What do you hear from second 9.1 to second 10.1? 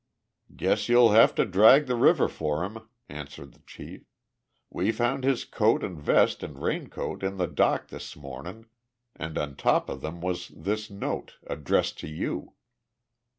and on top of